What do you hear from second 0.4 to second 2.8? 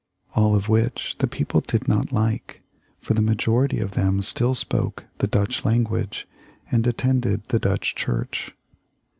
of which the people did not like,